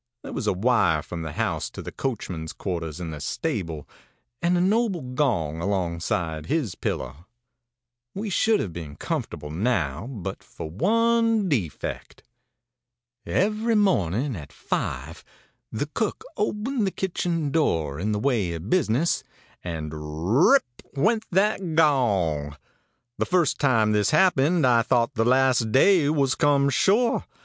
[0.23, 3.87] There was a wire from the house to the coachman's quarters in the stable,
[4.41, 7.27] and a noble gong alongside his pillow.
[8.17, 12.23] ãWe should have been comfortable now but for one defect.
[13.27, 15.23] Every morning at five
[15.71, 19.21] the cook opened the kitchen door, in the way of business,
[19.63, 20.65] and rip
[20.95, 22.57] went that gong!
[23.19, 27.25] The first time this happened I thought the last day was come sure.